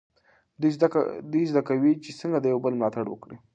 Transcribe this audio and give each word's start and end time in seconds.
دوی 1.31 1.43
زده 1.51 1.61
کوي 1.67 1.93
چې 2.03 2.11
څنګه 2.19 2.37
د 2.39 2.45
یو 2.53 2.59
بل 2.65 2.73
ملاتړ 2.79 3.05
وکړي. 3.09 3.37